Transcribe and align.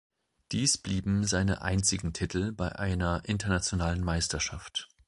Dies 0.51 0.79
blieben 0.79 1.25
seine 1.25 1.61
einzigen 1.61 2.11
Titel 2.11 2.53
bei 2.53 2.75
einer 2.75 3.21
internationalen 3.25 4.03
Meisterschaft. 4.03 4.89